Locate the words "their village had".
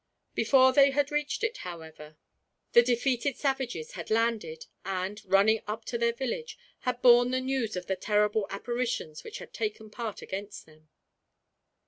5.99-7.03